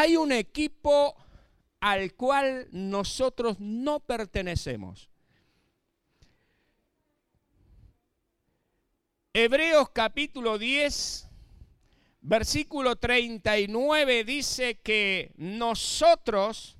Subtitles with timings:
[0.00, 1.14] hay un equipo
[1.78, 5.10] al cual nosotros no pertenecemos.
[9.34, 11.28] Hebreos capítulo 10,
[12.22, 16.78] versículo 39 dice que nosotros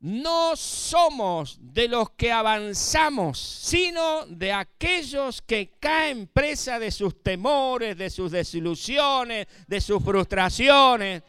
[0.00, 7.96] no somos de los que avanzamos, sino de aquellos que caen presa de sus temores,
[7.96, 11.22] de sus desilusiones, de sus frustraciones.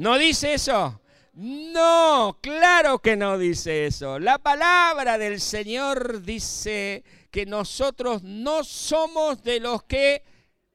[0.00, 0.98] ¿No dice eso?
[1.34, 4.18] No, claro que no dice eso.
[4.18, 10.22] La palabra del Señor dice que nosotros no somos de los que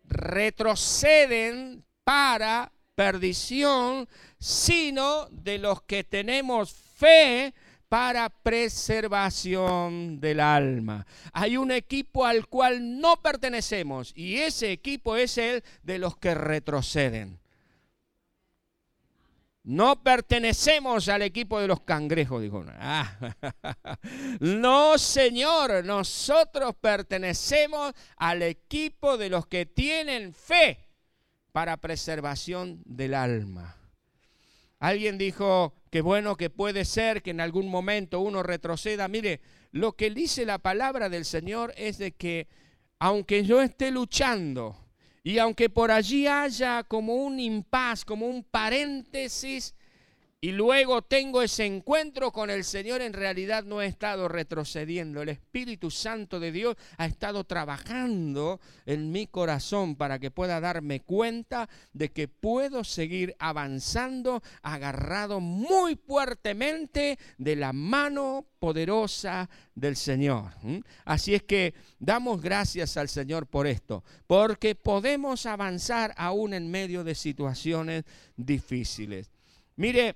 [0.03, 4.07] retroceden para perdición,
[4.37, 7.55] sino de los que tenemos fe
[7.89, 11.07] para preservación del alma.
[11.33, 16.35] Hay un equipo al cual no pertenecemos y ese equipo es el de los que
[16.35, 17.39] retroceden.
[19.65, 22.63] No pertenecemos al equipo de los cangrejos, dijo.
[22.77, 23.17] Ah,
[24.39, 30.85] no, Señor, nosotros pertenecemos al equipo de los que tienen fe
[31.51, 33.75] para preservación del alma.
[34.77, 39.07] Alguien dijo que bueno, que puede ser que en algún momento uno retroceda.
[39.07, 42.47] Mire, lo que dice la palabra del Señor es de que
[42.99, 44.84] aunque yo esté luchando,
[45.25, 49.73] y aunque por allí haya como un impas, como un paréntesis,
[50.45, 55.23] y luego tengo ese encuentro con el Señor, en realidad no he estado retrocediendo.
[55.23, 60.99] El Espíritu Santo de Dios ha estado trabajando en mi corazón para que pueda darme
[60.99, 70.51] cuenta de que puedo seguir avanzando agarrado muy fuertemente de la mano poderosa del Señor.
[71.05, 77.03] Así es que damos gracias al Señor por esto, porque podemos avanzar aún en medio
[77.03, 78.03] de situaciones
[78.37, 79.31] difíciles.
[79.77, 80.15] Mire,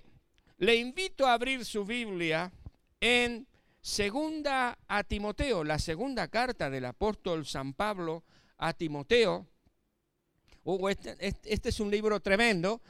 [0.60, 2.52] le invito a abrir su Biblia
[3.00, 3.48] en
[3.82, 8.24] segunda a Timoteo, la segunda carta del apóstol San Pablo
[8.58, 9.48] a Timoteo.
[10.66, 12.82] Uh, este, este, este, es un libro tremendo.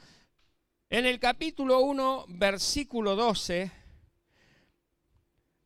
[0.88, 3.70] En el capítulo 1, versículo 12,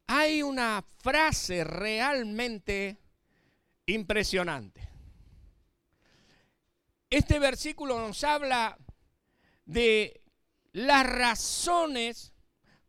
[0.07, 2.99] hay una frase realmente
[3.87, 4.87] impresionante.
[7.09, 8.77] Este versículo nos habla
[9.65, 10.24] de
[10.75, 12.35] las razones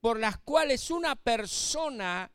[0.01, 2.31] por las cuales una persona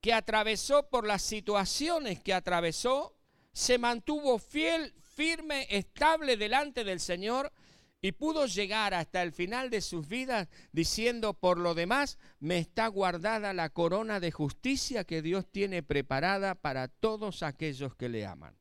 [0.00, 3.14] que atravesó por las situaciones que atravesó,
[3.52, 7.52] se mantuvo fiel, firme, estable delante del Señor
[8.00, 12.86] y pudo llegar hasta el final de sus vidas diciendo, por lo demás, me está
[12.86, 18.56] guardada la corona de justicia que Dios tiene preparada para todos aquellos que le aman.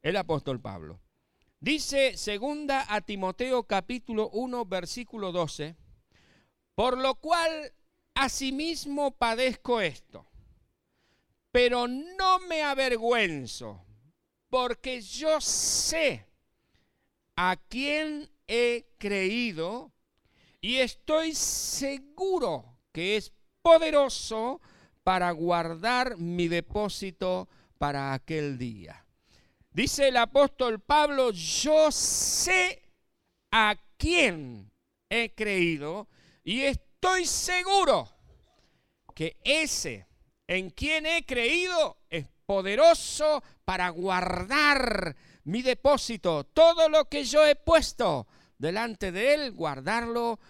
[0.00, 0.98] El apóstol Pablo.
[1.62, 5.76] Dice segunda a Timoteo capítulo 1 versículo 12,
[6.74, 7.74] por lo cual
[8.14, 10.26] asimismo padezco esto,
[11.52, 13.84] pero no me avergüenzo,
[14.48, 16.26] porque yo sé
[17.36, 19.92] a quién he creído
[20.62, 24.62] y estoy seguro que es poderoso
[25.04, 29.04] para guardar mi depósito para aquel día.
[29.72, 32.82] Dice el apóstol Pablo, yo sé
[33.52, 34.72] a quién
[35.08, 36.08] he creído
[36.42, 38.08] y estoy seguro
[39.14, 40.08] que ese
[40.48, 45.14] en quien he creído es poderoso para guardar
[45.44, 48.26] mi depósito, todo lo que yo he puesto
[48.58, 50.40] delante de él, guardarlo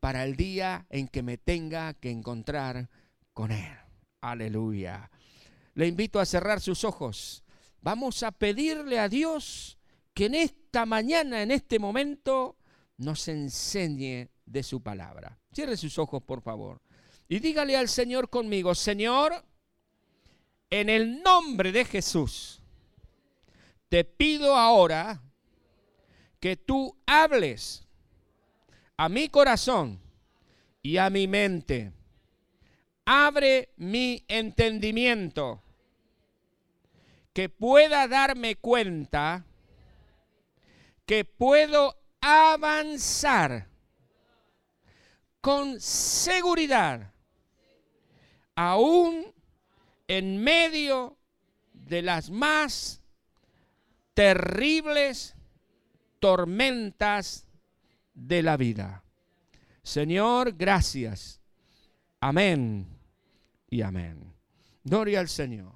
[0.00, 2.90] para el día en que me tenga que encontrar
[3.32, 3.74] con él.
[4.20, 5.10] Aleluya.
[5.72, 7.42] Le invito a cerrar sus ojos
[7.86, 9.78] Vamos a pedirle a Dios
[10.12, 12.56] que en esta mañana, en este momento,
[12.96, 15.38] nos enseñe de su palabra.
[15.52, 16.82] Cierre sus ojos, por favor.
[17.28, 19.40] Y dígale al Señor conmigo, Señor,
[20.68, 22.60] en el nombre de Jesús,
[23.88, 25.22] te pido ahora
[26.40, 27.86] que tú hables
[28.96, 30.00] a mi corazón
[30.82, 31.92] y a mi mente.
[33.04, 35.62] Abre mi entendimiento
[37.36, 39.44] que pueda darme cuenta
[41.04, 43.68] que puedo avanzar
[45.42, 47.12] con seguridad,
[48.54, 49.34] aún
[50.08, 51.18] en medio
[51.74, 53.02] de las más
[54.14, 55.34] terribles
[56.18, 57.46] tormentas
[58.14, 59.04] de la vida.
[59.82, 61.42] Señor, gracias.
[62.18, 62.98] Amén
[63.68, 64.32] y amén.
[64.84, 65.75] Gloria al Señor.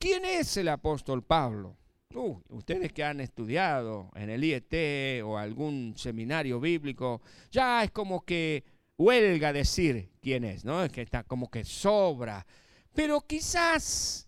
[0.00, 1.76] ¿Quién es el apóstol Pablo?
[2.14, 7.20] Uh, ustedes que han estudiado en el IET o algún seminario bíblico,
[7.50, 8.64] ya es como que
[8.96, 10.82] huelga decir quién es, ¿no?
[10.82, 12.46] Es que está como que sobra.
[12.94, 14.26] Pero quizás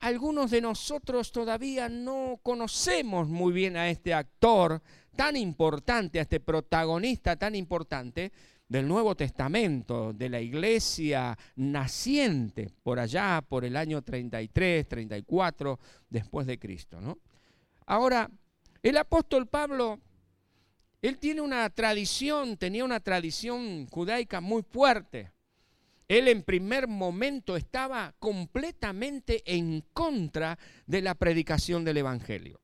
[0.00, 4.80] algunos de nosotros todavía no conocemos muy bien a este actor
[5.14, 8.32] tan importante, a este protagonista tan importante
[8.68, 15.78] del Nuevo Testamento, de la iglesia naciente por allá, por el año 33, 34
[16.08, 17.00] después de Cristo.
[17.00, 17.18] ¿no?
[17.86, 18.30] Ahora,
[18.82, 20.00] el apóstol Pablo,
[21.02, 25.32] él tiene una tradición, tenía una tradición judaica muy fuerte.
[26.08, 32.60] Él en primer momento estaba completamente en contra de la predicación del Evangelio.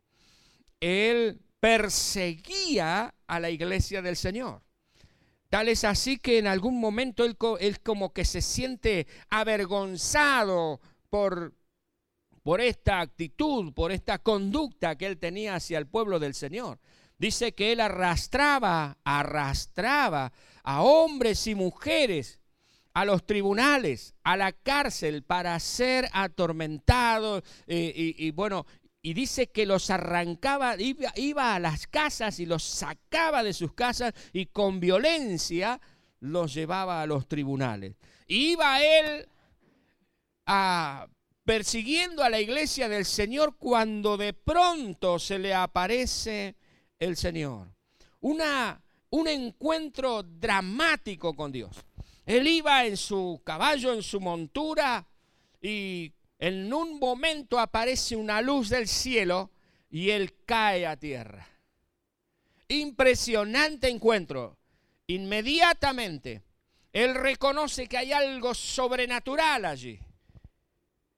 [0.78, 4.62] Él perseguía a la iglesia del Señor.
[5.50, 10.80] Tal es así que en algún momento él, como que se siente avergonzado
[11.10, 11.54] por,
[12.44, 16.78] por esta actitud, por esta conducta que él tenía hacia el pueblo del Señor.
[17.18, 20.32] Dice que él arrastraba, arrastraba
[20.62, 22.40] a hombres y mujeres
[22.94, 28.66] a los tribunales, a la cárcel para ser atormentados eh, y, bueno,
[29.02, 34.12] y dice que los arrancaba, iba, a las casas y los sacaba de sus casas
[34.32, 35.80] y con violencia
[36.20, 37.96] los llevaba a los tribunales.
[38.26, 39.26] Iba él
[40.46, 41.08] a,
[41.44, 46.56] persiguiendo a la iglesia del Señor cuando de pronto se le aparece
[46.98, 47.68] el Señor.
[48.20, 51.74] Una, un encuentro dramático con Dios.
[52.26, 55.06] Él iba en su caballo, en su montura,
[55.62, 59.50] y en un momento aparece una luz del cielo
[59.90, 61.46] y él cae a tierra.
[62.68, 64.56] Impresionante encuentro.
[65.06, 66.42] Inmediatamente,
[66.94, 70.00] él reconoce que hay algo sobrenatural allí.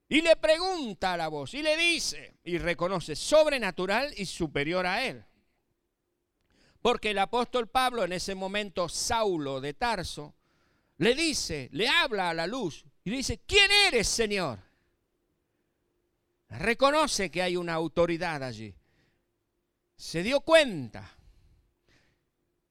[0.08, 5.06] Y le pregunta a la voz y le dice, y reconoce sobrenatural y superior a
[5.06, 5.24] él.
[6.82, 10.34] Porque el apóstol Pablo, en ese momento, Saulo de Tarso,
[10.96, 14.71] le dice, le habla a la luz y le dice, ¿quién eres, Señor?
[16.58, 18.75] Reconoce que hay una autoridad allí.
[19.96, 21.10] Se dio cuenta.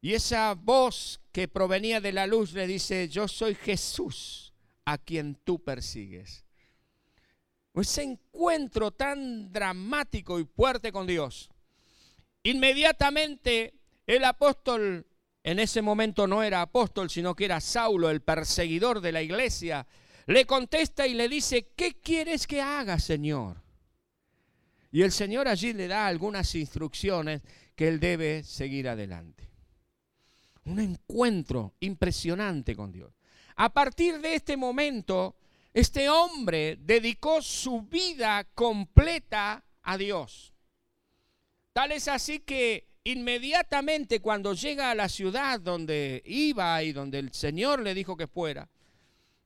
[0.01, 4.53] Y esa voz que provenía de la luz le dice, yo soy Jesús
[4.85, 6.43] a quien tú persigues.
[7.73, 11.49] Ese encuentro tan dramático y fuerte con Dios.
[12.43, 13.75] Inmediatamente
[14.07, 15.05] el apóstol,
[15.43, 19.87] en ese momento no era apóstol, sino que era Saulo, el perseguidor de la iglesia,
[20.25, 23.61] le contesta y le dice, ¿qué quieres que haga, Señor?
[24.91, 27.41] Y el Señor allí le da algunas instrucciones
[27.75, 29.49] que él debe seguir adelante.
[30.65, 33.13] Un encuentro impresionante con Dios.
[33.55, 35.37] A partir de este momento,
[35.73, 40.53] este hombre dedicó su vida completa a Dios.
[41.73, 47.33] Tal es así que inmediatamente cuando llega a la ciudad donde iba y donde el
[47.33, 48.69] Señor le dijo que fuera,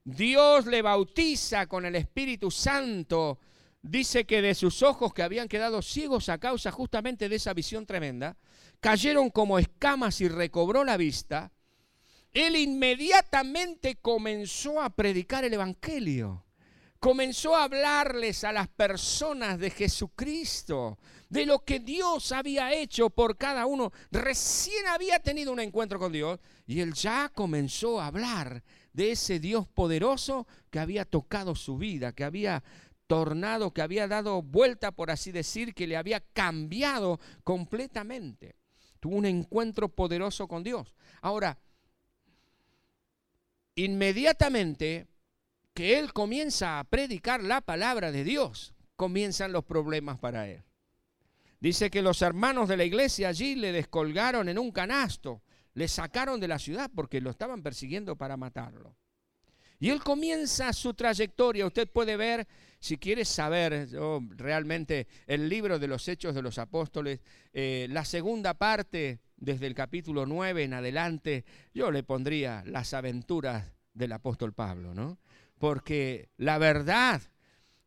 [0.02, 3.38] Dios le bautiza con el Espíritu Santo
[3.86, 7.86] dice que de sus ojos que habían quedado ciegos a causa justamente de esa visión
[7.86, 8.36] tremenda,
[8.80, 11.52] cayeron como escamas y recobró la vista,
[12.32, 16.44] él inmediatamente comenzó a predicar el Evangelio.
[16.98, 20.98] Comenzó a hablarles a las personas de Jesucristo,
[21.28, 23.92] de lo que Dios había hecho por cada uno.
[24.10, 29.38] Recién había tenido un encuentro con Dios y él ya comenzó a hablar de ese
[29.38, 32.64] Dios poderoso que había tocado su vida, que había
[33.06, 38.56] tornado que había dado vuelta, por así decir, que le había cambiado completamente.
[39.00, 40.94] Tuvo un encuentro poderoso con Dios.
[41.20, 41.58] Ahora,
[43.74, 45.06] inmediatamente
[45.74, 50.62] que él comienza a predicar la palabra de Dios, comienzan los problemas para él.
[51.60, 55.42] Dice que los hermanos de la iglesia allí le descolgaron en un canasto,
[55.74, 58.96] le sacaron de la ciudad porque lo estaban persiguiendo para matarlo.
[59.78, 61.66] Y él comienza su trayectoria.
[61.66, 62.46] Usted puede ver,
[62.78, 63.88] si quiere saber
[64.36, 67.20] realmente el libro de los Hechos de los Apóstoles,
[67.52, 73.72] eh, la segunda parte, desde el capítulo 9 en adelante, yo le pondría las aventuras
[73.92, 75.18] del apóstol Pablo, ¿no?
[75.58, 77.22] Porque la verdad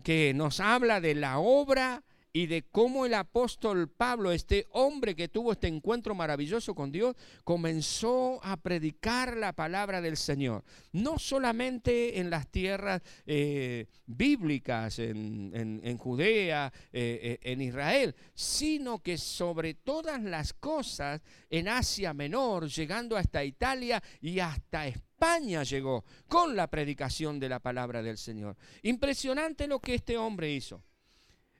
[0.03, 5.27] que nos habla de la obra y de cómo el apóstol Pablo, este hombre que
[5.27, 10.63] tuvo este encuentro maravilloso con Dios, comenzó a predicar la palabra del Señor.
[10.91, 19.17] No solamente en las tierras eh, bíblicas, en, Judea, eh, eh, en Israel, sino que
[19.17, 26.55] sobre todas las cosas en Asia Menor, llegando hasta Italia y hasta España llegó con
[26.55, 28.55] la predicación de la palabra del Señor.
[28.83, 30.83] Impresionante lo que este hombre hizo.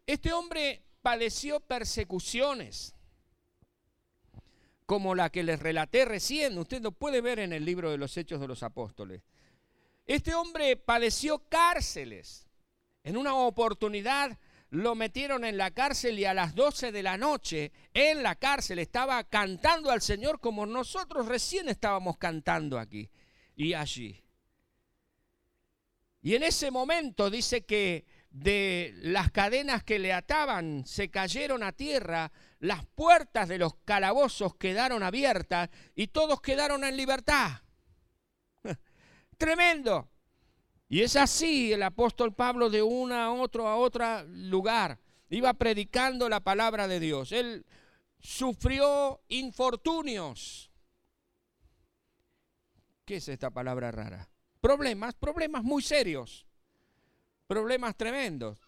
[0.10, 2.96] Este hombre padeció persecuciones,
[4.88, 6.58] como la que les relaté recién.
[6.58, 9.22] Usted lo puede ver en el libro de los Hechos de los Apóstoles.
[10.08, 12.48] Este hombre padeció cárceles.
[13.04, 14.40] En una oportunidad
[14.72, 18.80] lo metieron en la cárcel y a las 12 de la noche en la cárcel
[18.80, 23.12] estaba cantando al Señor como nosotros recién estábamos cantando aquí
[23.56, 24.24] y allí.
[26.24, 31.72] Y en ese momento dice que de las cadenas que le ataban se cayeron a
[31.72, 37.62] tierra, las puertas de los calabozos quedaron abiertas y todos quedaron en libertad.
[39.38, 40.10] Tremendo.
[40.88, 45.00] Y es así el apóstol Pablo de una a otro a otro lugar.
[45.30, 47.32] Iba predicando la palabra de Dios.
[47.32, 47.66] Él
[48.20, 50.72] sufrió infortunios.
[53.06, 54.30] ¿Qué es esta palabra rara?
[54.62, 56.49] Problemas, problemas muy serios.
[57.50, 58.60] Problemas tremendos.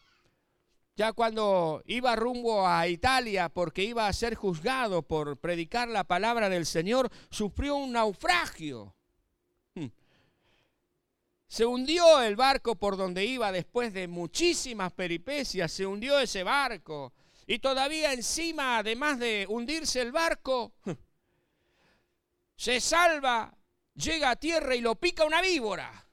[0.96, 6.50] Ya cuando iba rumbo a Italia porque iba a ser juzgado por predicar la palabra
[6.50, 8.96] del Señor, sufrió un naufragio.
[11.48, 17.14] Se hundió el barco por donde iba después de muchísimas peripecias, se hundió ese barco.
[17.46, 20.74] Y todavía encima, además de hundirse el barco,
[22.56, 23.54] se salva,
[23.94, 26.08] llega a tierra y lo pica una víbora.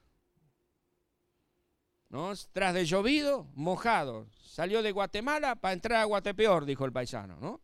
[2.52, 4.26] Tras de llovido, mojado.
[4.42, 7.60] Salió de Guatemala para entrar a Guatepeor, dijo el paisano, ¿no?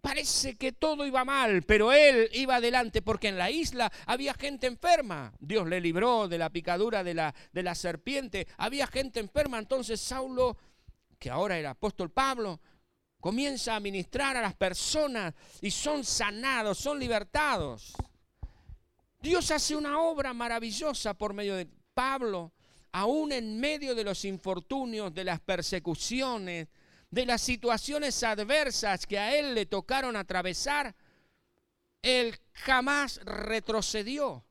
[0.00, 4.68] Parece que todo iba mal, pero él iba adelante porque en la isla había gente
[4.68, 5.32] enferma.
[5.40, 8.46] Dios le libró de la picadura de la, de la serpiente.
[8.58, 9.58] Había gente enferma.
[9.58, 10.56] Entonces Saulo,
[11.18, 12.60] que ahora era apóstol Pablo,
[13.18, 17.94] comienza a ministrar a las personas y son sanados, son libertados.
[19.20, 22.52] Dios hace una obra maravillosa por medio de Pablo,
[22.92, 26.68] aún en medio de los infortunios, de las persecuciones,
[27.10, 30.94] de las situaciones adversas que a él le tocaron atravesar,
[32.02, 34.44] él jamás retrocedió,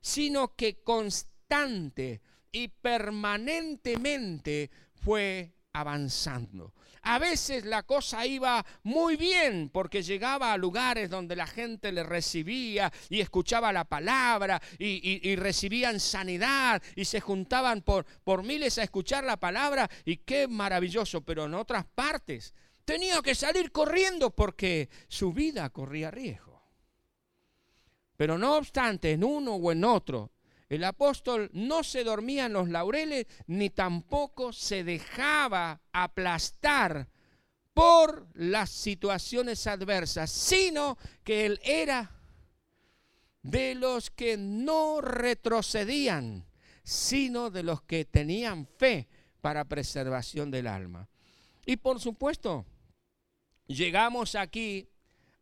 [0.00, 2.20] sino que constante
[2.52, 6.74] y permanentemente fue avanzando.
[7.02, 12.02] A veces la cosa iba muy bien porque llegaba a lugares donde la gente le
[12.02, 18.82] recibía y escuchaba la palabra y, recibían sanidad y se juntaban por, por miles a
[18.82, 22.52] escuchar la palabra y qué maravilloso, pero en otras partes
[22.84, 26.50] tenía que salir corriendo porque su vida corría riesgo.
[28.18, 30.32] Pero no obstante, en uno o en otro,
[30.70, 37.08] el apóstol no se dormía en los laureles ni tampoco se dejaba aplastar
[37.74, 42.12] por las situaciones adversas, sino que él era
[43.42, 46.46] de los que no retrocedían,
[46.84, 49.08] sino de los que tenían fe
[49.40, 51.08] para preservación del alma.
[51.66, 52.64] Y por supuesto,
[53.66, 54.88] llegamos aquí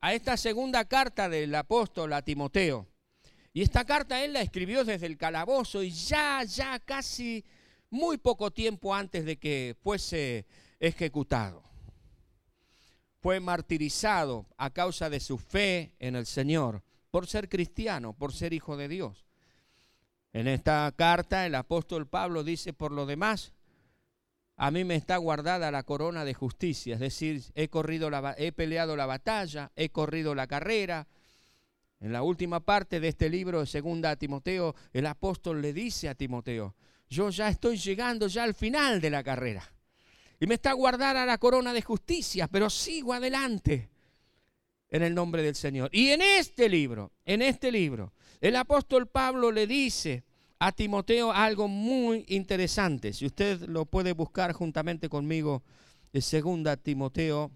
[0.00, 2.86] a esta segunda carta del apóstol a Timoteo.
[3.58, 7.44] Y esta carta él la escribió desde el calabozo y ya, ya casi
[7.90, 10.46] muy poco tiempo antes de que fuese
[10.78, 11.64] ejecutado.
[13.20, 18.52] Fue martirizado a causa de su fe en el Señor, por ser cristiano, por ser
[18.52, 19.26] hijo de Dios.
[20.32, 23.54] En esta carta el apóstol Pablo dice, por lo demás,
[24.56, 28.94] a mí me está guardada la corona de justicia, es decir, he, corrido he peleado
[28.94, 31.08] la batalla, he corrido la carrera,
[32.00, 36.14] en la última parte de este libro, segunda a Timoteo, el apóstol le dice a
[36.14, 36.74] Timoteo,
[37.08, 39.72] yo ya estoy llegando ya al final de la carrera.
[40.40, 43.90] Y me está guardada la corona de justicia, pero sigo adelante
[44.90, 45.90] en el nombre del Señor.
[45.92, 50.22] Y en este libro, en este libro, el apóstol Pablo le dice
[50.60, 53.12] a Timoteo algo muy interesante.
[53.12, 55.62] Si usted lo puede buscar juntamente conmigo,
[56.20, 57.50] segunda Timoteo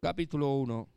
[0.00, 0.88] capítulo 1.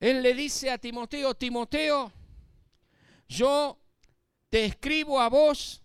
[0.00, 2.12] Él le dice a Timoteo, Timoteo,
[3.28, 3.78] yo
[4.50, 5.82] te escribo a vos,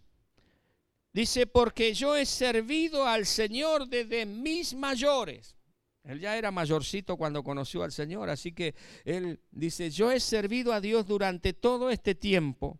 [1.13, 5.55] dice, porque yo he servido al Señor desde mis mayores.
[6.03, 10.73] Él ya era mayorcito cuando conoció al Señor, así que él dice, yo he servido
[10.73, 12.79] a Dios durante todo este tiempo.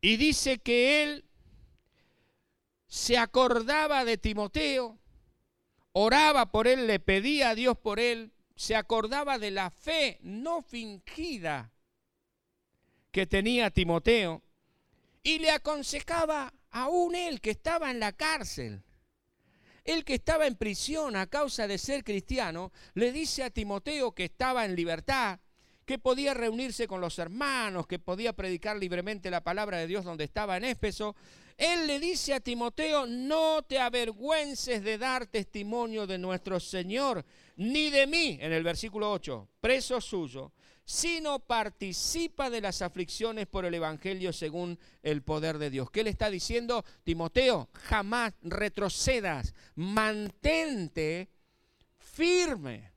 [0.00, 1.24] Y dice que él
[2.86, 4.98] se acordaba de Timoteo,
[5.98, 10.60] oraba por él, le pedía a Dios por él, se acordaba de la fe no
[10.60, 11.72] fingida
[13.10, 14.42] que tenía Timoteo
[15.22, 18.82] y le aconsejaba aún él que estaba en la cárcel.
[19.84, 24.24] Él que estaba en prisión a causa de ser cristiano, le dice a Timoteo que
[24.24, 25.40] estaba en libertad,
[25.86, 30.24] que podía reunirse con los hermanos, que podía predicar libremente la palabra de Dios donde
[30.24, 31.16] estaba en Éfeso,
[31.56, 37.24] él le dice a Timoteo, no te avergüences de dar testimonio de nuestro Señor,
[37.56, 40.52] ni de mí, en el versículo 8, preso suyo,
[40.84, 45.90] sino participa de las aflicciones por el Evangelio según el poder de Dios.
[45.90, 47.70] ¿Qué le está diciendo Timoteo?
[47.72, 51.28] Jamás retrocedas, mantente
[51.98, 52.92] firme,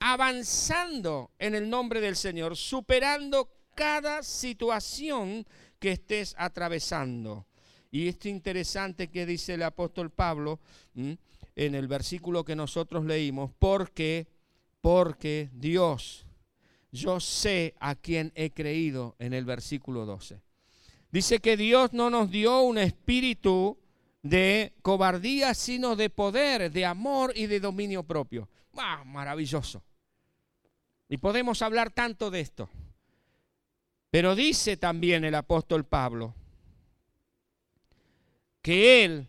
[0.00, 5.46] avanzando en el nombre del Señor, superando cada situación
[5.78, 7.46] que estés atravesando.
[7.92, 10.58] Y esto interesante que dice el apóstol Pablo
[10.94, 14.26] en el versículo que nosotros leímos, porque,
[14.80, 16.26] porque Dios,
[16.90, 20.40] yo sé a quien he creído en el versículo 12.
[21.12, 23.78] Dice que Dios no nos dio un espíritu
[24.22, 28.48] de cobardía, sino de poder, de amor y de dominio propio.
[28.76, 29.82] ¡Ah, maravilloso!
[31.08, 32.68] Y podemos hablar tanto de esto.
[34.10, 36.34] Pero dice también el apóstol Pablo
[38.62, 39.28] que él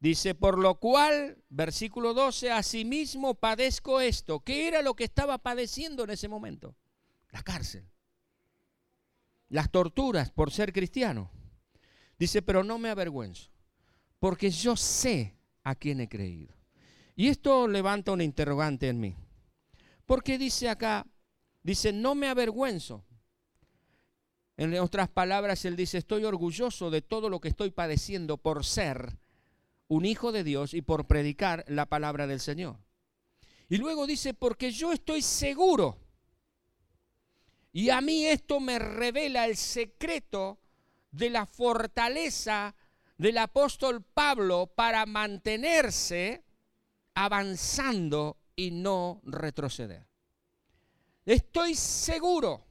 [0.00, 4.40] dice, por lo cual, versículo 12, asimismo padezco esto.
[4.40, 6.74] ¿Qué era lo que estaba padeciendo en ese momento?
[7.30, 7.88] La cárcel.
[9.48, 11.30] Las torturas por ser cristiano.
[12.18, 13.50] Dice, pero no me avergüenzo,
[14.18, 16.54] porque yo sé a quién he creído.
[17.16, 19.16] Y esto levanta una interrogante en mí.
[20.06, 21.06] Porque dice acá,
[21.62, 23.04] dice, no me avergüenzo,
[24.60, 29.16] en otras palabras, él dice, estoy orgulloso de todo lo que estoy padeciendo por ser
[29.88, 32.76] un hijo de Dios y por predicar la palabra del Señor.
[33.70, 35.96] Y luego dice, porque yo estoy seguro.
[37.72, 40.60] Y a mí esto me revela el secreto
[41.10, 42.74] de la fortaleza
[43.16, 46.44] del apóstol Pablo para mantenerse
[47.14, 50.06] avanzando y no retroceder.
[51.24, 52.69] Estoy seguro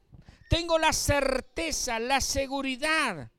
[0.49, 3.31] tengo la certeza, la seguridad.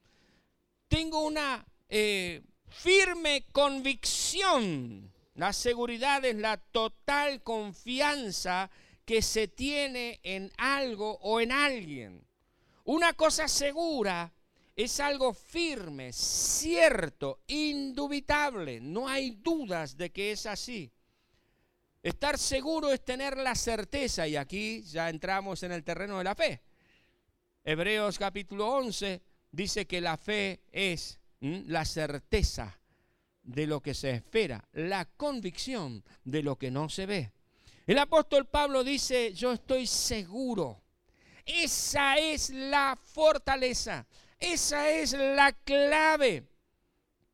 [0.88, 5.12] Tengo una eh, firme convicción.
[5.34, 8.70] La seguridad es la total confianza
[9.04, 12.24] que se tiene en algo o en alguien.
[12.84, 14.32] Una cosa segura
[14.76, 18.80] es algo firme, cierto, indubitable.
[18.80, 20.92] No hay dudas de que es así.
[22.02, 26.34] Estar seguro es tener la certeza, y aquí ya entramos en el terreno de la
[26.36, 26.62] fe.
[27.62, 29.20] Hebreos capítulo 11
[29.52, 32.78] dice que la fe es la certeza
[33.42, 37.32] de lo que se espera, la convicción de lo que no se ve.
[37.86, 40.80] El apóstol Pablo dice, yo estoy seguro.
[41.44, 44.06] Esa es la fortaleza,
[44.38, 46.46] esa es la clave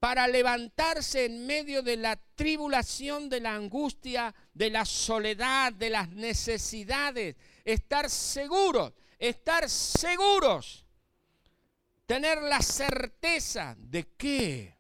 [0.01, 6.09] para levantarse en medio de la tribulación, de la angustia, de la soledad, de las
[6.09, 7.37] necesidades.
[7.65, 10.85] Estar seguro estar seguros,
[12.07, 14.77] tener la certeza de que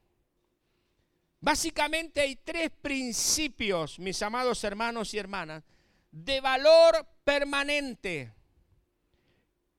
[1.41, 5.65] básicamente hay tres principios, mis amados hermanos y hermanas,
[6.11, 8.33] de valor permanente,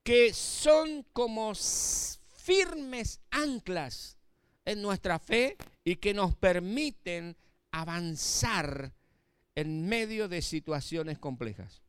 [0.02, 4.16] que son como firmes anclas
[4.64, 7.36] en nuestra fe y que nos permiten
[7.70, 8.92] avanzar
[9.54, 11.82] en medio de situaciones complejas.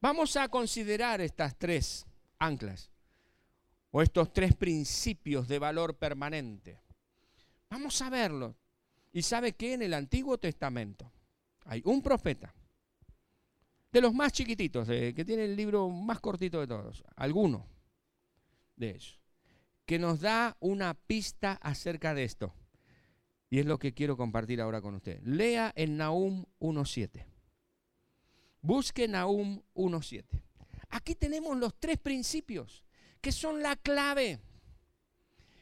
[0.00, 2.06] Vamos a considerar estas tres
[2.38, 2.90] anclas
[3.90, 6.80] o estos tres principios de valor permanente.
[7.68, 8.56] Vamos a verlo.
[9.12, 11.10] Y sabe que en el Antiguo Testamento
[11.64, 12.54] hay un profeta,
[13.90, 17.66] de los más chiquititos, que tiene el libro más cortito de todos, alguno
[18.76, 19.18] de ellos,
[19.86, 22.54] que nos da una pista acerca de esto.
[23.50, 25.22] Y es lo que quiero compartir ahora con usted.
[25.22, 27.24] Lea en Nahum 1.7.
[28.60, 30.24] Busque Nahum 1.7.
[30.90, 32.84] Aquí tenemos los tres principios
[33.20, 34.40] que son la clave,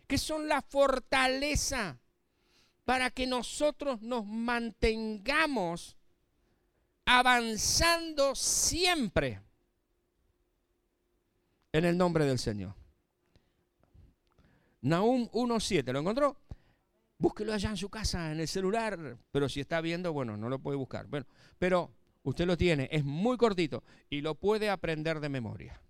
[0.07, 1.99] que son la fortaleza
[2.85, 5.97] para que nosotros nos mantengamos
[7.05, 9.41] avanzando siempre
[11.73, 12.75] en el nombre del Señor.
[14.83, 16.37] Nahum 1.7, ¿lo encontró?
[17.19, 20.59] Búsquelo allá en su casa, en el celular, pero si está viendo, bueno, no lo
[20.59, 21.07] puede buscar.
[21.07, 21.27] Bueno,
[21.59, 21.96] pero
[22.27, 25.81] Usted lo tiene, es muy cortito y lo puede aprender de memoria.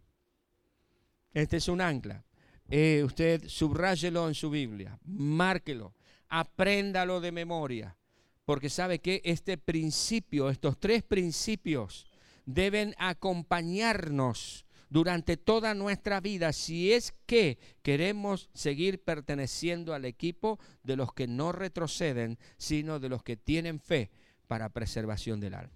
[1.32, 2.26] Este es un ancla.
[2.68, 5.94] Eh, usted subráyelo en su Biblia, márquelo,
[6.28, 7.96] apréndalo de memoria,
[8.44, 12.06] porque sabe que este principio, estos tres principios,
[12.44, 20.96] deben acompañarnos durante toda nuestra vida si es que queremos seguir perteneciendo al equipo de
[20.96, 24.10] los que no retroceden, sino de los que tienen fe
[24.46, 25.75] para preservación del alma.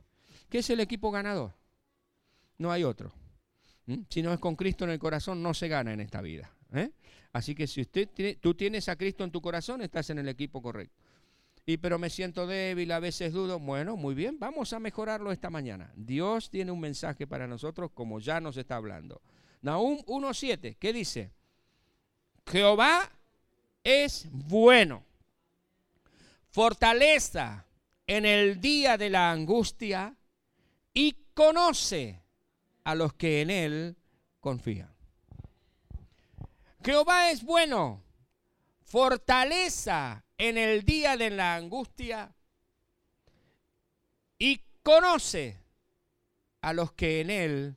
[0.51, 1.55] ¿Qué es el equipo ganador?
[2.59, 3.13] No hay otro.
[3.87, 4.01] ¿Mm?
[4.11, 6.53] Si no es con Cristo en el corazón, no se gana en esta vida.
[6.75, 6.91] ¿eh?
[7.33, 8.09] Así que si usted
[8.41, 11.03] tú tienes a Cristo en tu corazón, estás en el equipo correcto.
[11.65, 13.61] Y pero me siento débil, a veces dudo.
[13.61, 15.93] Bueno, muy bien, vamos a mejorarlo esta mañana.
[15.95, 19.23] Dios tiene un mensaje para nosotros como ya nos está hablando.
[19.63, 21.33] Nahum 1.7, ¿qué dice?
[22.47, 23.09] Jehová
[23.85, 25.05] es bueno,
[26.49, 27.67] fortaleza
[28.07, 30.17] en el día de la angustia
[31.01, 32.23] y conoce
[32.85, 33.97] a los que en él
[34.39, 34.95] confían.
[36.85, 38.03] Jehová es bueno,
[38.85, 42.35] fortaleza en el día de la angustia
[44.39, 45.57] y conoce
[46.61, 47.77] a los que en él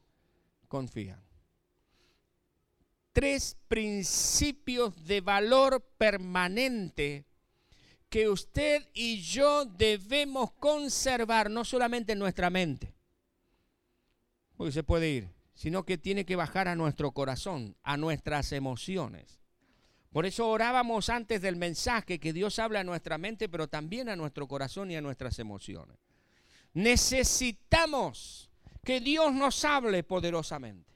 [0.68, 1.24] confían.
[3.14, 7.24] Tres principios de valor permanente
[8.10, 12.93] que usted y yo debemos conservar, no solamente en nuestra mente,
[14.58, 19.40] porque se puede ir, sino que tiene que bajar a nuestro corazón, a nuestras emociones.
[20.12, 24.16] Por eso orábamos antes del mensaje que Dios habla a nuestra mente, pero también a
[24.16, 25.98] nuestro corazón y a nuestras emociones.
[26.74, 28.52] Necesitamos
[28.84, 30.94] que Dios nos hable poderosamente.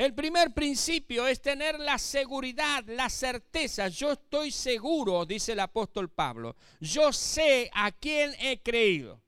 [0.00, 3.88] El primer principio es tener la seguridad, la certeza.
[3.88, 6.56] Yo estoy seguro, dice el apóstol Pablo.
[6.80, 9.20] Yo sé a quién he creído.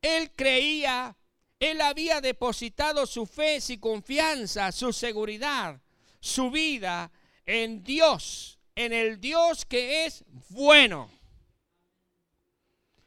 [0.00, 1.14] Él creía,
[1.62, 5.80] él había depositado su fe, su confianza, su seguridad,
[6.18, 7.12] su vida
[7.46, 11.08] en Dios, en el Dios que es bueno.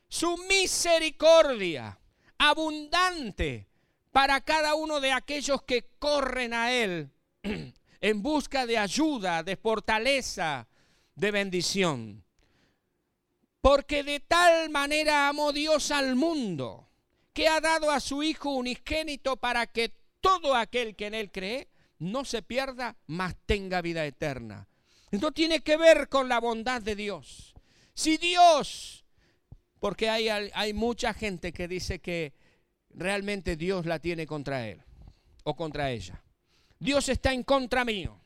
[0.08, 2.00] Su misericordia
[2.38, 3.68] abundante
[4.14, 7.12] para cada uno de aquellos que corren a Él
[8.00, 10.66] en busca de ayuda, de fortaleza,
[11.14, 12.24] de bendición.
[13.60, 16.88] Porque de tal manera amó Dios al mundo,
[17.36, 21.68] que ha dado a su Hijo unigénito para que todo aquel que en Él cree
[22.00, 24.70] no se pierda, mas tenga vida eterna.
[25.12, 27.54] Esto tiene que ver con la bondad de Dios.
[27.94, 29.04] Si Dios,
[29.82, 32.34] porque hay, hay mucha gente que dice que
[32.90, 34.82] realmente Dios la tiene contra él
[35.44, 36.24] o contra ella.
[36.80, 38.18] Dios está en contra mío.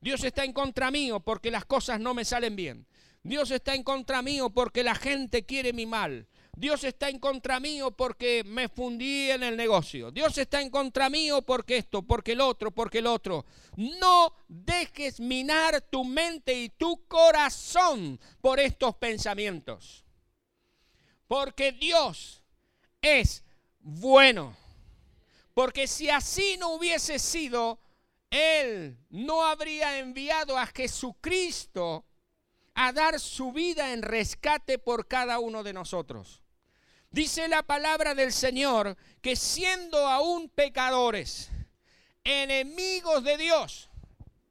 [0.00, 2.86] Dios está en contra mío porque las cosas no me salen bien.
[3.24, 6.28] Dios está en contra mío porque la gente quiere mi mal.
[6.60, 10.10] Dios está en contra mío porque me fundí en el negocio.
[10.10, 13.46] Dios está en contra mío porque esto, porque el otro, porque el otro.
[13.76, 20.04] No dejes minar tu mente y tu corazón por estos pensamientos.
[21.26, 22.42] Porque Dios
[23.00, 23.42] es
[23.78, 24.54] bueno.
[25.54, 27.80] Porque si así no hubiese sido,
[28.28, 32.04] Él no habría enviado a Jesucristo
[32.74, 36.39] a dar su vida en rescate por cada uno de nosotros.
[37.12, 41.50] Dice la palabra del Señor que siendo aún pecadores,
[42.22, 43.90] enemigos de Dios,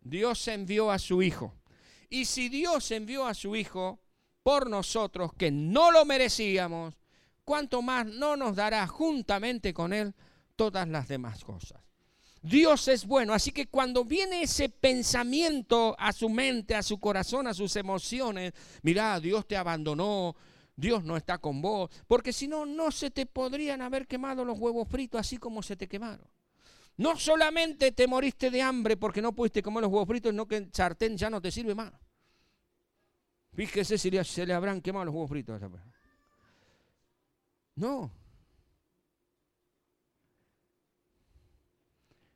[0.01, 1.53] Dios envió a su Hijo.
[2.09, 3.99] Y si Dios envió a su Hijo
[4.43, 6.95] por nosotros, que no lo merecíamos,
[7.45, 10.13] ¿cuánto más no nos dará juntamente con Él
[10.57, 11.79] todas las demás cosas?
[12.41, 17.47] Dios es bueno, así que cuando viene ese pensamiento a su mente, a su corazón,
[17.47, 20.35] a sus emociones, mira, Dios te abandonó,
[20.79, 24.57] Dios no está con vos, porque si no, no se te podrían haber quemado los
[24.57, 26.25] huevos fritos así como se te quemaron.
[26.95, 30.57] No solamente te moriste de hambre porque no pudiste comer los huevos fritos, no que
[30.57, 31.93] el sartén ya no te sirve más.
[33.53, 35.61] Fíjese si se le habrán quemado los huevos fritos.
[37.75, 38.11] No.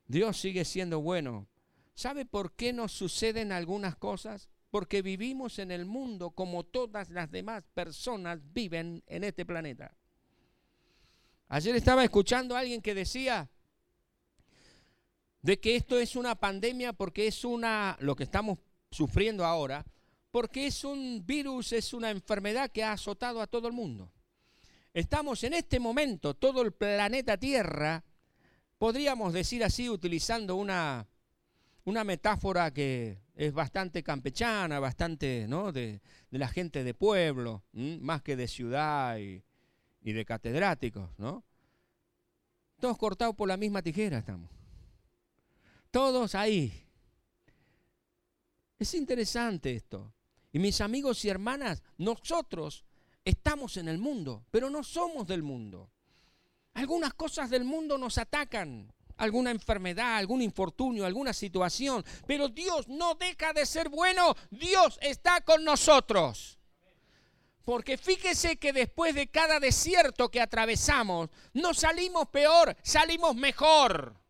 [0.07, 1.47] Dios sigue siendo bueno.
[1.95, 4.49] ¿Sabe por qué nos suceden algunas cosas?
[4.73, 9.95] Porque vivimos en el mundo como todas las demás personas viven en este planeta.
[11.49, 13.51] Ayer estaba escuchando a alguien que decía
[15.43, 18.57] de que esto es una pandemia porque es una, lo que estamos
[18.89, 19.85] sufriendo ahora,
[20.31, 24.11] porque es un virus, es una enfermedad que ha azotado a todo el mundo.
[24.91, 28.03] Estamos en este momento, todo el planeta Tierra,
[28.79, 31.07] podríamos decir así, utilizando una,
[31.85, 35.71] una metáfora que es bastante campechana, bastante ¿no?
[35.71, 39.43] de, la gente de pueblo, más que de ciudad y,
[40.01, 41.43] de catedráticos, ¿no?
[42.79, 44.49] Todos cortados por la misma tijera estamos.
[45.91, 46.85] Todos ahí.
[48.77, 50.13] Es interesante esto.
[50.51, 52.83] Y mis amigos y hermanas, nosotros
[53.23, 55.89] estamos en el mundo, pero no somos del mundo.
[56.73, 62.03] Algunas cosas del mundo nos atacan, alguna enfermedad, algún infortunio, alguna situación.
[62.25, 64.35] Pero Dios no deja de ser bueno.
[64.49, 66.57] Dios está con nosotros.
[67.65, 74.22] Porque fíjese que después de cada desierto que atravesamos, no salimos peor, salimos mejor.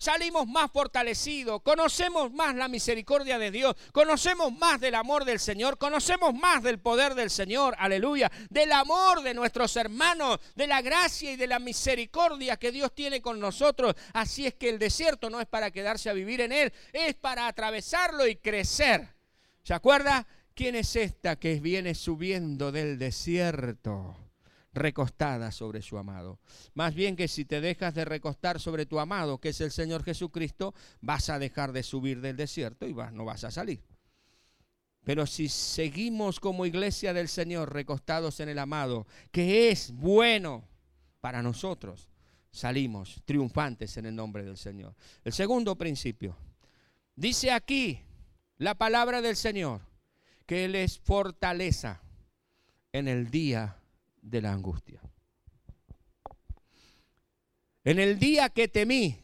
[0.00, 5.76] Salimos más fortalecidos, conocemos más la misericordia de Dios, conocemos más del amor del Señor,
[5.76, 11.32] conocemos más del poder del Señor, aleluya, del amor de nuestros hermanos, de la gracia
[11.32, 13.96] y de la misericordia que Dios tiene con nosotros.
[14.12, 17.48] Así es que el desierto no es para quedarse a vivir en él, es para
[17.48, 19.16] atravesarlo y crecer.
[19.64, 20.28] ¿Se acuerda?
[20.54, 24.27] ¿Quién es esta que viene subiendo del desierto?
[24.78, 26.38] Recostada sobre su amado.
[26.74, 30.04] Más bien que si te dejas de recostar sobre tu amado, que es el Señor
[30.04, 33.82] Jesucristo, vas a dejar de subir del desierto y no vas a salir.
[35.04, 40.68] Pero si seguimos como iglesia del Señor recostados en el amado, que es bueno
[41.20, 42.08] para nosotros,
[42.50, 44.94] salimos triunfantes en el nombre del Señor.
[45.24, 46.36] El segundo principio,
[47.16, 48.02] dice aquí
[48.58, 49.80] la palabra del Señor,
[50.44, 52.02] que Él es fortaleza
[52.92, 53.77] en el día
[54.28, 55.00] de la angustia.
[57.84, 59.16] En el día que temí,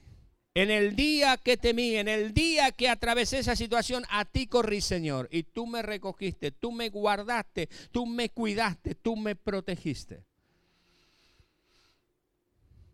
[0.55, 4.81] en el día que temí, en el día que atravesé esa situación, a ti corrí,
[4.81, 10.25] Señor, y tú me recogiste, tú me guardaste, tú me cuidaste, tú me protegiste.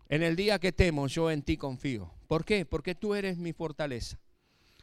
[0.08, 2.12] En el día que temo, yo en ti confío.
[2.26, 2.64] ¿Por qué?
[2.64, 4.18] Porque tú eres mi fortaleza.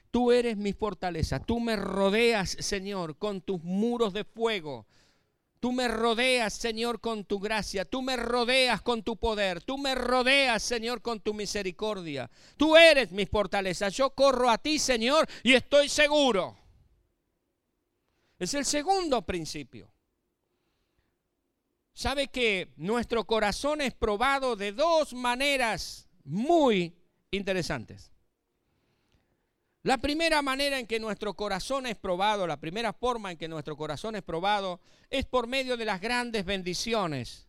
[0.10, 1.40] Tú eres mi fortaleza.
[1.40, 4.86] Tú me rodeas, Señor, con tus muros de fuego.
[5.60, 7.84] Tú me rodeas, Señor, con tu gracia.
[7.84, 9.64] Tú me rodeas con tu poder.
[9.64, 12.30] Tú me rodeas, Señor, con tu misericordia.
[12.58, 13.90] Tú eres mi fortaleza.
[13.90, 16.58] Yo corro a ti, Señor, y estoy seguro.
[18.38, 19.92] Es el segundo principio.
[21.92, 26.96] ¿Sabe que nuestro corazón es probado de dos maneras muy
[27.32, 28.12] interesantes?
[29.88, 33.78] La primera manera en que nuestro corazón es probado, la primera forma en que nuestro
[33.78, 37.48] corazón es probado es por medio de las grandes bendiciones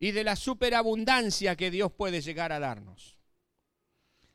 [0.00, 3.18] y de la superabundancia que Dios puede llegar a darnos.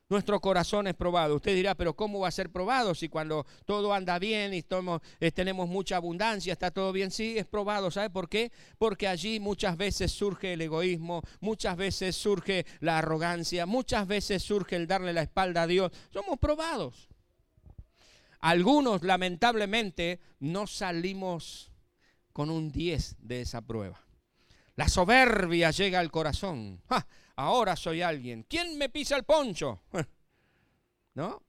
[0.10, 1.38] Nuestro corazón es probado.
[1.38, 4.64] Usted dirá, pero ¿cómo va a ser probado si cuando todo anda bien y
[5.20, 7.10] eh, tenemos mucha abundancia, está todo bien?
[7.10, 7.90] Sí, es probado.
[7.90, 8.52] ¿Sabe por qué?
[8.78, 14.76] Porque allí muchas veces surge el egoísmo, muchas veces surge la arrogancia, muchas veces surge
[14.76, 15.92] el darle la espalda a Dios.
[16.12, 17.10] Somos probados.
[18.44, 21.72] Algunos, lamentablemente, no salimos
[22.34, 24.04] con un 10 de esa prueba.
[24.76, 26.82] La soberbia llega al corazón.
[27.38, 28.44] Ahora soy alguien.
[28.44, 29.84] ¿Quién me pisa el poncho?
[31.16, 31.42] ¿No?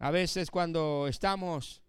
[0.00, 1.82] A veces cuando estamos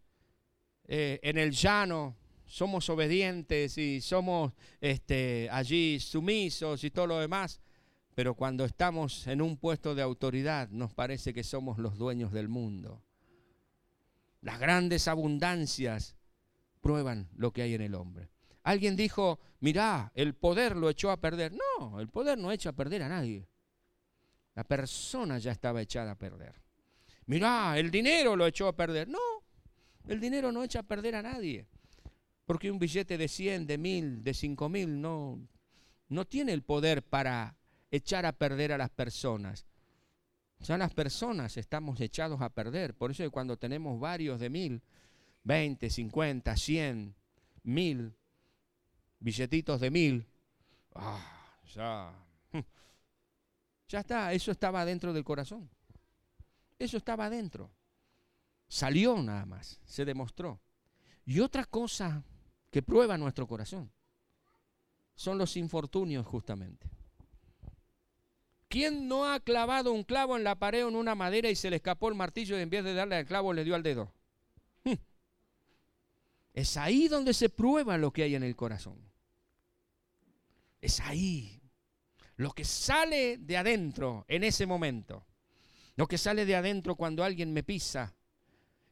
[0.87, 7.59] eh, en el llano, somos obedientes y somos este, allí sumisos y todo lo demás.
[8.15, 12.49] Pero cuando estamos en un puesto de autoridad nos parece que somos los dueños del
[12.49, 13.01] mundo.
[14.41, 16.15] Las grandes abundancias
[16.81, 18.29] prueban lo que hay en el hombre.
[18.63, 21.53] Alguien dijo, mirá, el poder lo echó a perder.
[21.53, 23.47] No, el poder no echa a perder a nadie.
[24.55, 26.61] La persona ya estaba echada a perder.
[27.25, 29.07] Mirá, el dinero lo echó a perder.
[29.07, 29.19] No,
[30.07, 31.65] el dinero no echa a perder a nadie.
[32.45, 35.39] Porque un billete de 100, de 1000, de 5000 no,
[36.09, 37.55] no tiene el poder para
[37.91, 39.65] echar a perder a las personas.
[40.59, 42.93] Ya las personas estamos echados a perder.
[42.93, 44.81] Por eso cuando tenemos varios de mil,
[45.43, 47.15] 20, 50, 100,
[47.63, 48.15] mil,
[49.19, 50.27] billetitos de mil,
[50.95, 52.13] ah, ya,
[53.89, 55.69] ya está, eso estaba dentro del corazón.
[56.79, 57.71] Eso estaba dentro.
[58.67, 60.61] Salió nada más, se demostró.
[61.25, 62.23] Y otra cosa
[62.69, 63.91] que prueba nuestro corazón
[65.13, 66.89] son los infortunios justamente.
[68.71, 71.69] ¿Quién no ha clavado un clavo en la pared o en una madera y se
[71.69, 74.13] le escapó el martillo y en vez de darle al clavo le dio al dedo?
[74.85, 74.93] Hmm.
[76.53, 79.11] Es ahí donde se prueba lo que hay en el corazón.
[80.79, 81.61] Es ahí.
[82.37, 85.25] Lo que sale de adentro en ese momento.
[85.97, 88.15] Lo que sale de adentro cuando alguien me pisa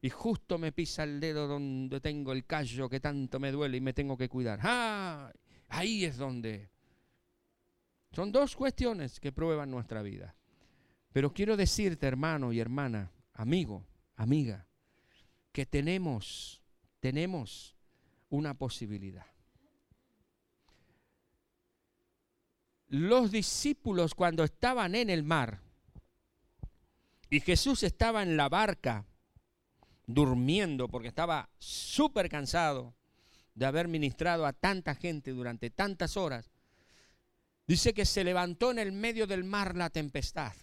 [0.01, 3.81] y justo me pisa el dedo donde tengo el callo que tanto me duele y
[3.81, 4.59] me tengo que cuidar.
[4.61, 5.31] ¡Ah!
[5.69, 6.69] Ahí es donde
[8.11, 10.35] son dos cuestiones que prueban nuestra vida.
[11.11, 14.67] Pero quiero decirte, hermano y hermana, amigo, amiga,
[15.51, 16.61] que tenemos,
[16.99, 17.75] tenemos
[18.29, 19.25] una posibilidad.
[22.87, 25.61] Los discípulos cuando estaban en el mar
[27.29, 29.05] y Jesús estaba en la barca
[30.07, 32.95] durmiendo porque estaba súper cansado
[33.53, 36.49] de haber ministrado a tanta gente durante tantas horas,
[37.69, 40.53] Dice que se levantó en el medio del mar la tempestad.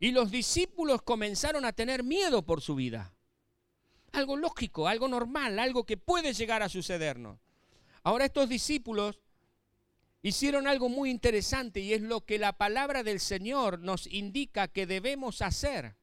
[0.00, 3.12] Y los discípulos comenzaron a tener miedo por su vida.
[4.12, 7.38] Algo lógico, algo normal, algo que puede llegar a sucedernos.
[8.04, 9.20] Ahora estos discípulos
[10.22, 14.86] hicieron algo muy interesante y es lo que la palabra del Señor nos indica que
[14.86, 15.94] debemos hacer.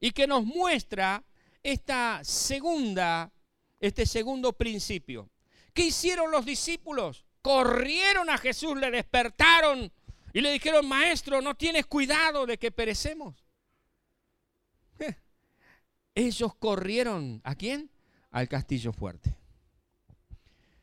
[0.00, 1.24] Y que nos muestra
[1.62, 3.32] esta segunda,
[3.80, 5.30] este segundo principio.
[5.72, 7.25] ¿Qué hicieron los discípulos?
[7.46, 9.92] Corrieron a Jesús, le despertaron
[10.32, 13.36] y le dijeron, maestro, no tienes cuidado de que perecemos.
[16.16, 17.88] Ellos corrieron, ¿a quién?
[18.32, 19.36] Al castillo fuerte.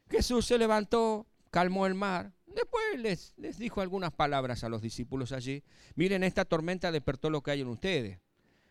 [0.09, 2.31] Jesús se levantó, calmó el mar.
[2.45, 5.65] Después les, dijo algunas palabras a los discípulos allí.
[5.95, 8.19] Miren, esta tormenta despertó lo que hay en ustedes.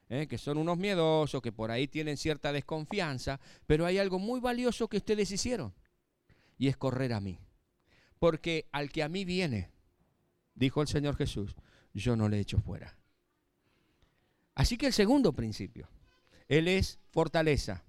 [0.09, 0.27] ¿eh?
[0.27, 4.89] que son unos miedosos, que por ahí tienen cierta desconfianza, pero hay algo muy valioso
[4.89, 5.75] que ustedes hicieron,
[6.57, 7.39] y es correr a mí.
[8.23, 9.73] Porque al que a mí viene,
[10.55, 11.57] dijo el Señor Jesús,
[11.93, 12.97] yo no le echo fuera.
[14.55, 15.89] Así que el segundo principio,
[16.47, 17.85] Él es fortaleza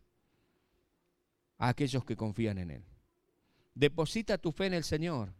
[1.59, 2.83] a aquellos que confían en Él.
[3.75, 5.35] Deposita tu fe en el Señor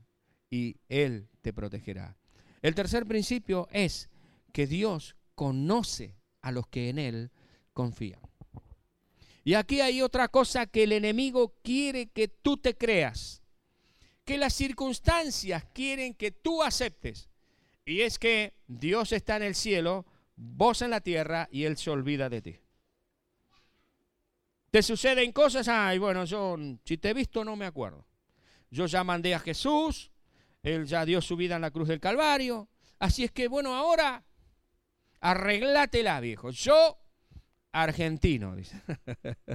[0.51, 2.15] y Él te protegerá.
[2.62, 4.12] El tercer principio es
[4.51, 7.32] que Dios conoce a los que en Él
[7.73, 8.19] confían.
[9.43, 13.42] Y aquí hay otra cosa que el enemigo quiere que tú te creas,
[14.25, 17.29] que las circunstancias quieren que tú aceptes.
[17.86, 20.05] Y es que Dios está en el cielo,
[20.36, 22.59] vos en la tierra y Él se olvida de ti.
[24.71, 28.07] Te suceden cosas, ay, bueno, yo si te he visto no me acuerdo.
[28.71, 30.12] Yo ya mandé a Jesús,
[30.63, 32.69] Él ya dio su vida en la cruz del Calvario.
[32.97, 34.23] Así es que, bueno, ahora
[35.19, 36.49] arreglátela, viejo.
[36.51, 36.97] Yo,
[37.71, 38.81] argentino, dice.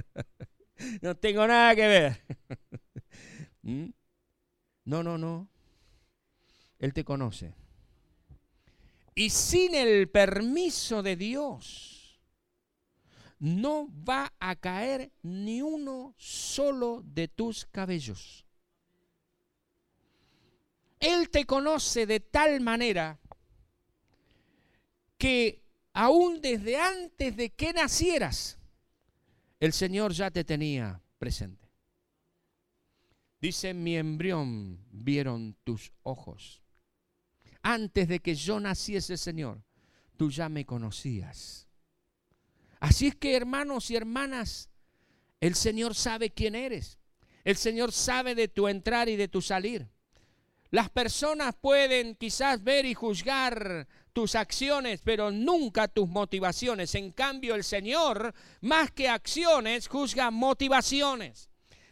[1.01, 2.21] no tengo nada que ver.
[4.89, 5.47] No, no, no.
[6.79, 7.53] Él te conoce.
[9.13, 12.19] Y sin el permiso de Dios,
[13.37, 18.47] no va a caer ni uno solo de tus cabellos.
[20.99, 23.19] Él te conoce de tal manera
[25.19, 25.61] que
[25.93, 28.57] aún desde antes de que nacieras,
[29.59, 31.68] el Señor ya te tenía presente.
[33.41, 36.61] Dice, mi embrión vieron tus ojos.
[37.61, 39.63] Antes de que yo naciese, Señor,
[40.17, 41.67] tú ya me conocías.
[42.79, 44.69] Así es que, hermanos y hermanas,
[45.39, 46.99] el Señor sabe quién eres.
[47.43, 49.89] El Señor sabe de tu entrar y de tu salir.
[50.71, 56.93] Las personas pueden quizás ver y juzgar tus acciones, pero nunca tus motivaciones.
[56.95, 61.48] En cambio, el Señor, más que acciones, juzga motivaciones.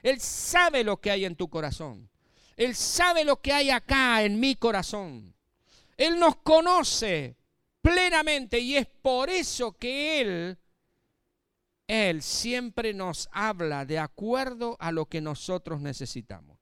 [0.08, 2.10] Él sabe lo que hay en tu corazón.
[2.56, 5.36] Él sabe lo que hay acá en mi corazón.
[5.98, 7.36] Él nos conoce
[7.82, 10.58] plenamente y es por eso que Él,
[11.88, 16.58] Él siempre nos habla de acuerdo a lo que nosotros necesitamos.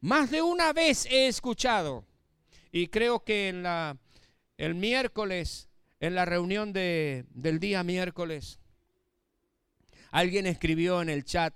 [0.00, 2.04] Más de una vez he escuchado,
[2.70, 3.96] y creo que en la,
[4.58, 5.68] el miércoles,
[5.98, 8.60] en la reunión de, del día miércoles,
[10.12, 11.52] alguien escribió en el chat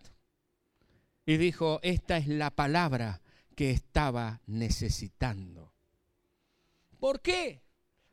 [1.26, 3.22] y dijo, esta es la palabra
[3.54, 5.72] que estaba necesitando.
[6.98, 7.62] ¿Por qué?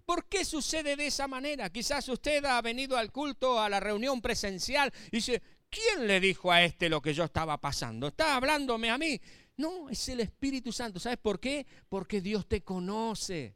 [0.06, 1.70] ¿Por qué sucede de esa manera?
[1.70, 6.52] Quizás usted ha venido al culto, a la reunión presencial y dice, ¿quién le dijo
[6.52, 8.08] a este lo que yo estaba pasando?
[8.08, 9.20] ¿Está hablándome a mí?
[9.58, 11.00] No, es el Espíritu Santo.
[11.00, 11.66] ¿Sabes por qué?
[11.90, 13.56] Porque Dios te conoce.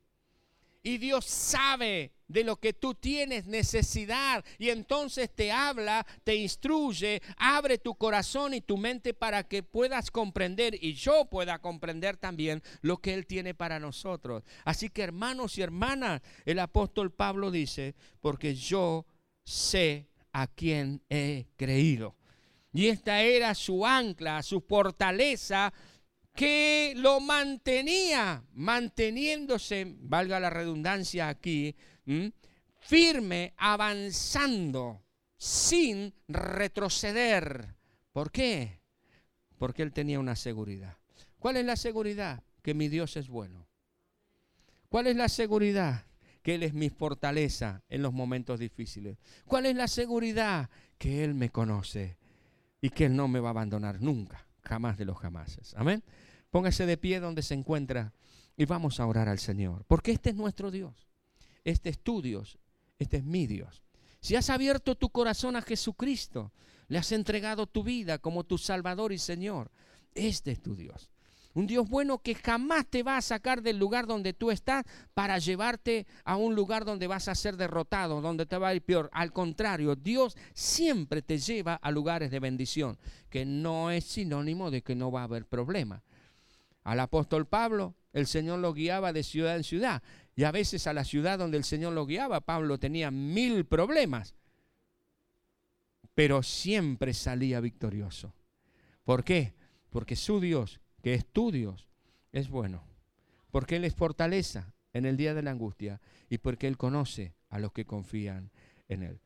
[0.84, 4.44] Y Dios sabe de lo que tú tienes necesidad.
[4.58, 10.12] Y entonces te habla, te instruye, abre tu corazón y tu mente para que puedas
[10.12, 14.44] comprender y yo pueda comprender también lo que Él tiene para nosotros.
[14.66, 19.06] Así que hermanos y hermanas, el apóstol Pablo dice, porque yo
[19.44, 22.16] sé a quién he creído.
[22.74, 25.74] Y esta era su ancla, su fortaleza
[26.34, 31.76] que lo mantenía, manteniéndose, valga la redundancia aquí,
[32.80, 35.02] firme, avanzando,
[35.38, 37.76] sin retroceder.
[38.12, 38.82] ¿Por qué?
[39.58, 40.98] Porque él tenía una seguridad.
[41.40, 42.44] ¿Cuál es la seguridad?
[42.62, 43.68] Que mi Dios es bueno.
[44.92, 46.06] ¿Cuál es la seguridad?
[46.44, 49.18] Que Él es mi fortaleza en los momentos difíciles.
[49.46, 50.70] ¿Cuál es la seguridad?
[50.98, 52.18] Que Él me conoce
[52.82, 55.74] y que Él no me va a abandonar nunca jamás de los jamases.
[55.78, 56.04] Amén.
[56.50, 58.14] Póngase de pie donde se encuentra
[58.58, 59.86] y vamos a orar al Señor.
[59.88, 61.11] Porque este es nuestro Dios.
[61.64, 62.58] Este es tu Dios.
[63.00, 63.82] Este es mi Dios.
[64.20, 66.52] Si has abierto tu corazón a Jesucristo,
[66.88, 69.72] le has entregado tu vida como tu Salvador y Señor,
[70.14, 71.10] este es tu Dios.
[71.54, 75.38] Un Dios bueno que jamás te va a sacar del lugar donde tú estás para
[75.38, 79.10] llevarte a un lugar donde vas a ser derrotado, donde te va a ir peor.
[79.12, 82.98] Al contrario, Dios siempre te lleva a lugares de bendición,
[83.30, 86.04] que no es sinónimo de que no va a haber problema.
[86.84, 90.02] Al apóstol Pablo, el Señor lo guiaba de ciudad en ciudad.
[90.36, 94.36] Y a veces a la ciudad donde el Señor lo guiaba, Pablo tenía mil problemas.
[96.16, 98.34] Pero siempre salía victorioso.
[99.04, 99.54] ¿Por qué?
[99.90, 101.88] Porque su Dios que es tu Dios,
[102.32, 102.84] es bueno,
[103.50, 107.60] porque Él es fortaleza en el día de la angustia y porque Él conoce a
[107.60, 108.52] los que confían
[108.88, 109.22] en Él.